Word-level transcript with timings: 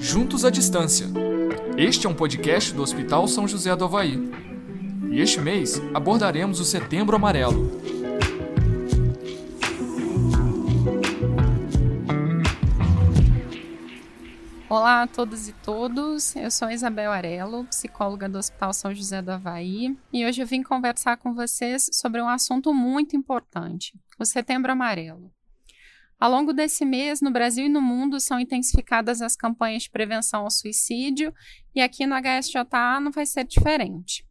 Juntos 0.00 0.46
à 0.46 0.50
Distância. 0.50 1.06
Este 1.76 2.06
é 2.06 2.10
um 2.10 2.14
podcast 2.14 2.72
do 2.72 2.82
Hospital 2.82 3.28
São 3.28 3.46
José 3.46 3.76
do 3.76 3.84
Havaí. 3.84 4.18
E 5.10 5.20
este 5.20 5.38
mês 5.42 5.78
abordaremos 5.92 6.58
o 6.58 6.64
Setembro 6.64 7.16
Amarelo. 7.16 7.70
Olá 14.70 15.02
a 15.02 15.06
todos 15.06 15.48
e 15.48 15.52
todos, 15.52 16.34
eu 16.34 16.50
sou 16.50 16.70
Isabel 16.70 17.12
Arelo, 17.12 17.64
psicóloga 17.66 18.26
do 18.26 18.38
Hospital 18.38 18.72
São 18.72 18.94
José 18.94 19.20
do 19.20 19.32
Havaí, 19.32 19.98
e 20.12 20.24
hoje 20.24 20.40
eu 20.40 20.46
vim 20.46 20.62
conversar 20.62 21.18
com 21.18 21.34
vocês 21.34 21.90
sobre 21.92 22.22
um 22.22 22.28
assunto 22.28 22.72
muito 22.72 23.14
importante, 23.16 23.92
o 24.18 24.24
Setembro 24.24 24.72
Amarelo. 24.72 25.30
Ao 26.20 26.30
longo 26.30 26.52
desse 26.52 26.84
mês, 26.84 27.22
no 27.22 27.30
Brasil 27.30 27.64
e 27.64 27.68
no 27.70 27.80
mundo, 27.80 28.20
são 28.20 28.38
intensificadas 28.38 29.22
as 29.22 29.34
campanhas 29.34 29.84
de 29.84 29.90
prevenção 29.90 30.42
ao 30.42 30.50
suicídio 30.50 31.32
e 31.74 31.80
aqui 31.80 32.04
no 32.06 32.14
HSJA 32.14 33.00
não 33.00 33.10
vai 33.10 33.24
ser 33.24 33.44
diferente. 33.44 34.22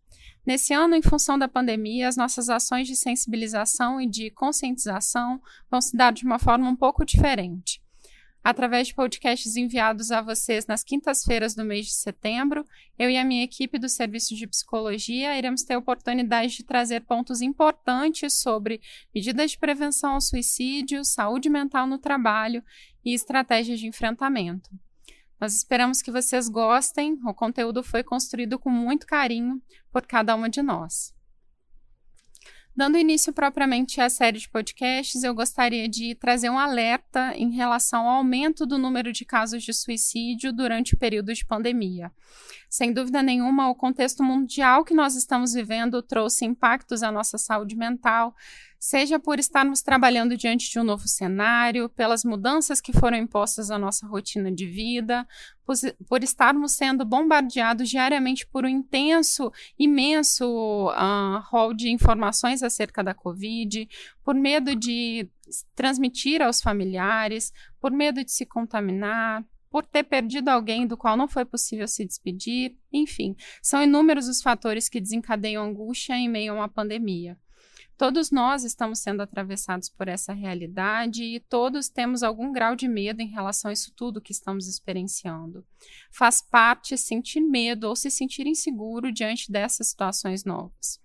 Nesse 0.45 0.71
ano, 0.71 0.93
em 0.93 1.01
função 1.01 1.37
da 1.37 1.47
pandemia, 1.47 2.07
as 2.07 2.15
nossas 2.15 2.47
ações 2.47 2.87
de 2.87 2.95
sensibilização 2.95 3.99
e 3.99 4.07
de 4.07 4.29
conscientização 4.29 5.41
vão 5.69 5.81
se 5.81 5.97
dar 5.97 6.13
de 6.13 6.23
uma 6.23 6.37
forma 6.37 6.69
um 6.69 6.75
pouco 6.75 7.03
diferente 7.03 7.81
através 8.43 8.87
de 8.87 8.93
podcasts 8.93 9.55
enviados 9.55 10.11
a 10.11 10.21
vocês 10.21 10.65
nas 10.65 10.83
quintas-feiras 10.83 11.53
do 11.53 11.65
mês 11.65 11.87
de 11.87 11.93
setembro, 11.93 12.65
eu 12.97 13.09
e 13.09 13.17
a 13.17 13.25
minha 13.25 13.43
equipe 13.43 13.77
do 13.77 13.89
Serviço 13.89 14.35
de 14.35 14.47
Psicologia 14.47 15.37
iremos 15.37 15.63
ter 15.63 15.73
a 15.73 15.79
oportunidade 15.79 16.55
de 16.55 16.63
trazer 16.63 17.01
pontos 17.01 17.41
importantes 17.41 18.33
sobre 18.33 18.81
medidas 19.13 19.51
de 19.51 19.57
prevenção 19.57 20.13
ao 20.13 20.21
suicídio, 20.21 21.03
saúde 21.03 21.49
mental 21.49 21.85
no 21.85 21.97
trabalho 21.97 22.63
e 23.03 23.13
estratégias 23.13 23.79
de 23.79 23.87
enfrentamento. 23.87 24.69
Nós 25.39 25.55
esperamos 25.55 26.01
que 26.01 26.11
vocês 26.11 26.49
gostem, 26.49 27.17
o 27.25 27.33
conteúdo 27.33 27.81
foi 27.81 28.03
construído 28.03 28.59
com 28.59 28.69
muito 28.69 29.07
carinho 29.07 29.61
por 29.91 30.05
cada 30.05 30.35
uma 30.35 30.49
de 30.49 30.61
nós. 30.61 31.13
Dando 32.75 32.97
início 32.97 33.33
propriamente 33.33 33.99
à 33.99 34.09
série 34.09 34.39
de 34.39 34.47
podcasts, 34.47 35.23
eu 35.23 35.33
gostaria 35.33 35.89
de 35.89 36.15
trazer 36.15 36.49
um 36.49 36.57
alerta 36.57 37.33
em 37.35 37.51
relação 37.51 38.07
ao 38.07 38.17
aumento 38.17 38.65
do 38.65 38.77
número 38.77 39.11
de 39.11 39.25
casos 39.25 39.63
de 39.63 39.73
suicídio 39.73 40.53
durante 40.53 40.93
o 40.93 40.97
período 40.97 41.33
de 41.33 41.45
pandemia. 41.45 42.11
Sem 42.69 42.93
dúvida 42.93 43.21
nenhuma, 43.23 43.69
o 43.69 43.75
contexto 43.75 44.23
mundial 44.23 44.85
que 44.85 44.93
nós 44.93 45.15
estamos 45.15 45.53
vivendo 45.53 46.01
trouxe 46.01 46.45
impactos 46.45 47.03
à 47.03 47.11
nossa 47.11 47.37
saúde 47.37 47.75
mental, 47.75 48.33
seja 48.79 49.19
por 49.19 49.39
estarmos 49.39 49.81
trabalhando 49.81 50.37
diante 50.37 50.71
de 50.71 50.79
um 50.79 50.83
novo 50.83 51.05
cenário, 51.05 51.89
pelas 51.89 52.23
mudanças 52.23 52.79
que 52.79 52.93
foram 52.93 53.17
impostas 53.17 53.69
à 53.69 53.77
nossa 53.77 54.07
rotina 54.07 54.49
de 54.49 54.65
vida, 54.65 55.27
por, 55.65 55.75
por 56.07 56.23
estarmos 56.23 56.71
sendo 56.71 57.03
bombardeados 57.03 57.89
diariamente 57.89 58.47
por 58.47 58.63
um 58.63 58.69
intenso, 58.69 59.51
imenso 59.77 60.89
uh, 60.91 61.41
rol 61.49 61.73
de 61.73 61.89
informações 61.89 62.63
acerca 62.63 63.03
da 63.03 63.13
Covid, 63.13 63.87
por 64.23 64.33
medo 64.33 64.73
de 64.75 65.29
transmitir 65.75 66.41
aos 66.41 66.61
familiares, 66.61 67.51
por 67.81 67.91
medo 67.91 68.23
de 68.23 68.31
se 68.31 68.45
contaminar, 68.45 69.43
por 69.69 69.85
ter 69.85 70.03
perdido 70.03 70.49
alguém 70.49 70.87
do 70.87 70.97
qual 70.97 71.17
não 71.17 71.27
foi 71.27 71.43
possível 71.45 71.87
se 71.87 72.05
despedir, 72.05 72.75
enfim, 72.91 73.35
são 73.61 73.83
inúmeros 73.83 74.27
os 74.27 74.41
fatores 74.41 74.87
que 74.87 75.01
desencadeiam 75.01 75.63
angústia 75.63 76.13
em 76.13 76.29
meio 76.29 76.53
a 76.53 76.55
uma 76.55 76.69
pandemia. 76.69 77.37
Todos 77.99 78.31
nós 78.31 78.63
estamos 78.63 78.99
sendo 78.99 79.21
atravessados 79.21 79.89
por 79.89 80.07
essa 80.07 80.31
realidade 80.31 81.21
e 81.21 81.37
todos 81.37 81.89
temos 81.89 82.23
algum 82.23 82.49
grau 82.49 82.73
de 82.73 82.87
medo 82.87 83.19
em 83.21 83.27
relação 83.27 83.67
a 83.67 83.73
isso 83.73 83.91
tudo 83.93 84.21
que 84.21 84.31
estamos 84.31 84.69
experienciando. 84.69 85.65
Faz 86.09 86.41
parte 86.41 86.97
sentir 86.97 87.41
medo 87.41 87.89
ou 87.89 87.97
se 87.97 88.09
sentir 88.09 88.47
inseguro 88.47 89.11
diante 89.11 89.51
dessas 89.51 89.87
situações 89.87 90.45
novas. 90.45 90.97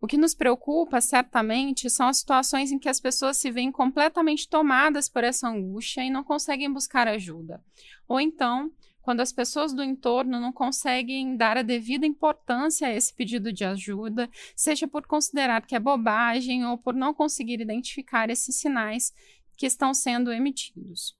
O 0.00 0.06
que 0.06 0.16
nos 0.16 0.32
preocupa, 0.32 0.98
certamente, 1.02 1.90
são 1.90 2.08
as 2.08 2.16
situações 2.16 2.72
em 2.72 2.78
que 2.78 2.88
as 2.88 3.00
pessoas 3.00 3.36
se 3.36 3.50
veem 3.50 3.70
completamente 3.70 4.48
tomadas 4.48 5.10
por 5.10 5.22
essa 5.22 5.46
angústia 5.46 6.02
e 6.02 6.08
não 6.08 6.24
conseguem 6.24 6.72
buscar 6.72 7.06
ajuda. 7.06 7.62
Ou 8.08 8.18
então, 8.18 8.72
quando 9.08 9.20
as 9.20 9.32
pessoas 9.32 9.72
do 9.72 9.82
entorno 9.82 10.38
não 10.38 10.52
conseguem 10.52 11.34
dar 11.34 11.56
a 11.56 11.62
devida 11.62 12.04
importância 12.04 12.86
a 12.86 12.92
esse 12.92 13.10
pedido 13.14 13.50
de 13.50 13.64
ajuda, 13.64 14.28
seja 14.54 14.86
por 14.86 15.06
considerar 15.06 15.64
que 15.64 15.74
é 15.74 15.80
bobagem 15.80 16.66
ou 16.66 16.76
por 16.76 16.92
não 16.92 17.14
conseguir 17.14 17.58
identificar 17.58 18.28
esses 18.28 18.56
sinais 18.56 19.14
que 19.56 19.64
estão 19.64 19.94
sendo 19.94 20.30
emitidos. 20.30 21.16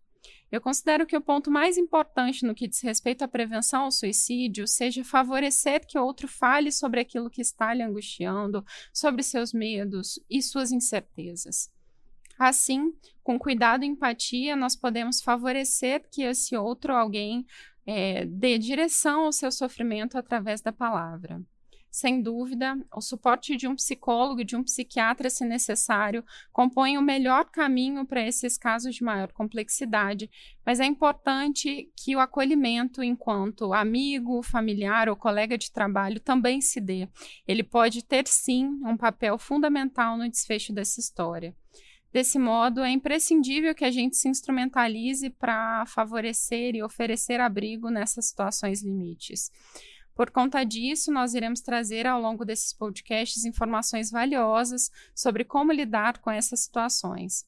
Eu 0.52 0.60
considero 0.60 1.06
que 1.06 1.16
o 1.16 1.20
ponto 1.22 1.50
mais 1.50 1.78
importante 1.78 2.44
no 2.44 2.54
que 2.54 2.68
diz 2.68 2.82
respeito 2.82 3.24
à 3.24 3.28
prevenção 3.28 3.84
ao 3.84 3.90
suicídio 3.90 4.68
seja 4.68 5.02
favorecer 5.02 5.86
que 5.86 5.98
outro 5.98 6.28
fale 6.28 6.70
sobre 6.70 7.00
aquilo 7.00 7.30
que 7.30 7.40
está 7.40 7.72
lhe 7.72 7.82
angustiando, 7.82 8.62
sobre 8.92 9.22
seus 9.22 9.50
medos 9.54 10.20
e 10.28 10.42
suas 10.42 10.72
incertezas. 10.72 11.70
Assim, 12.38 12.94
com 13.24 13.36
cuidado 13.36 13.82
e 13.82 13.88
empatia, 13.88 14.54
nós 14.54 14.76
podemos 14.76 15.20
favorecer 15.20 16.04
que 16.08 16.22
esse 16.22 16.56
outro 16.56 16.94
alguém 16.94 17.44
é, 17.90 18.26
dê 18.26 18.58
direção 18.58 19.24
ao 19.24 19.32
seu 19.32 19.50
sofrimento 19.50 20.18
através 20.18 20.60
da 20.60 20.70
palavra. 20.70 21.40
Sem 21.90 22.20
dúvida, 22.20 22.76
o 22.94 23.00
suporte 23.00 23.56
de 23.56 23.66
um 23.66 23.74
psicólogo 23.74 24.42
e 24.42 24.44
de 24.44 24.54
um 24.54 24.62
psiquiatra, 24.62 25.30
se 25.30 25.42
necessário, 25.42 26.22
compõe 26.52 26.98
o 26.98 27.02
melhor 27.02 27.46
caminho 27.46 28.04
para 28.04 28.20
esses 28.20 28.58
casos 28.58 28.94
de 28.94 29.02
maior 29.02 29.32
complexidade, 29.32 30.30
mas 30.66 30.80
é 30.80 30.84
importante 30.84 31.90
que 31.96 32.14
o 32.14 32.20
acolhimento 32.20 33.02
enquanto 33.02 33.72
amigo, 33.72 34.42
familiar 34.42 35.08
ou 35.08 35.16
colega 35.16 35.56
de 35.56 35.72
trabalho 35.72 36.20
também 36.20 36.60
se 36.60 36.82
dê. 36.82 37.08
Ele 37.46 37.62
pode 37.62 38.04
ter, 38.04 38.28
sim, 38.28 38.66
um 38.84 38.98
papel 38.98 39.38
fundamental 39.38 40.18
no 40.18 40.28
desfecho 40.28 40.74
dessa 40.74 41.00
história. 41.00 41.56
Desse 42.12 42.38
modo, 42.38 42.80
é 42.80 42.90
imprescindível 42.90 43.74
que 43.74 43.84
a 43.84 43.90
gente 43.90 44.16
se 44.16 44.28
instrumentalize 44.28 45.28
para 45.30 45.84
favorecer 45.86 46.74
e 46.74 46.82
oferecer 46.82 47.40
abrigo 47.40 47.90
nessas 47.90 48.26
situações 48.26 48.82
limites. 48.82 49.50
Por 50.14 50.30
conta 50.30 50.64
disso, 50.64 51.12
nós 51.12 51.34
iremos 51.34 51.60
trazer 51.60 52.06
ao 52.06 52.20
longo 52.20 52.44
desses 52.44 52.72
podcasts 52.72 53.44
informações 53.44 54.10
valiosas 54.10 54.90
sobre 55.14 55.44
como 55.44 55.70
lidar 55.70 56.18
com 56.18 56.30
essas 56.30 56.60
situações. 56.60 57.46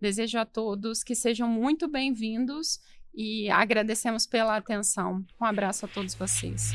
Desejo 0.00 0.38
a 0.38 0.44
todos 0.44 1.02
que 1.02 1.14
sejam 1.14 1.48
muito 1.48 1.88
bem-vindos 1.88 2.80
e 3.14 3.48
agradecemos 3.50 4.26
pela 4.26 4.56
atenção. 4.56 5.24
Um 5.40 5.44
abraço 5.44 5.86
a 5.86 5.88
todos 5.88 6.14
vocês. 6.14 6.72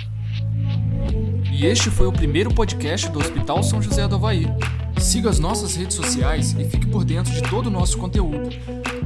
E 1.53 1.65
este 1.65 1.91
foi 1.91 2.07
o 2.07 2.13
primeiro 2.13 2.53
podcast 2.53 3.09
do 3.09 3.19
Hospital 3.19 3.61
São 3.61 3.81
José 3.81 4.07
do 4.07 4.15
Havaí. 4.15 4.45
Siga 5.05 5.29
as 5.29 5.37
nossas 5.37 5.75
redes 5.75 5.95
sociais 5.95 6.55
e 6.57 6.65
fique 6.65 6.87
por 6.87 7.05
dentro 7.05 7.31
de 7.31 7.43
todo 7.43 7.67
o 7.67 7.69
nosso 7.69 7.95
conteúdo. 7.95 8.49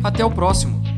Até 0.02 0.24
o 0.24 0.32
próximo! 0.32 0.89